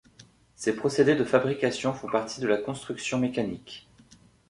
Ces 0.55 0.75
procédés 0.75 1.15
de 1.15 1.23
fabrication 1.23 1.93
font 1.93 2.09
partie 2.09 2.41
de 2.41 2.47
la 2.47 2.57
construction 2.57 3.19
mécanique. 3.19 3.87